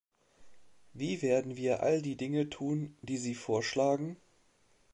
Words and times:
Wie 0.93 1.21
werden 1.21 1.57
wir 1.57 1.83
all 1.83 2.01
die 2.01 2.15
Dinge 2.17 2.49
tun, 2.49 2.97
die 3.03 3.17
Sie 3.17 3.35
vorschlagen? 3.35 4.17